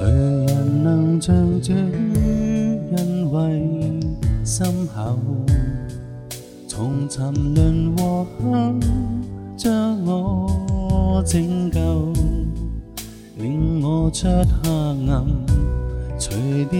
[0.00, 1.72] 谁人能像驻？
[1.72, 3.98] 因为
[4.44, 5.18] 深厚，
[6.68, 8.80] 从沉沦和黑暗
[9.56, 12.12] 将我拯救，
[13.38, 14.28] 令我出
[14.62, 14.70] 黑
[15.10, 15.26] 暗，
[16.16, 16.30] 除
[16.70, 16.78] 掉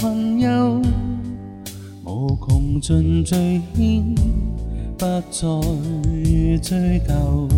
[0.00, 0.80] 困忧，
[2.06, 4.02] 无穷尽罪愆，
[4.96, 7.48] 不再追究，